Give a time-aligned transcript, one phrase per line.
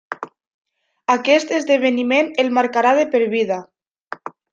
[1.15, 3.59] Aquest esdeveniment el marcarà de per vida.